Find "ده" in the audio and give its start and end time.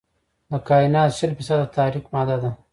2.43-2.51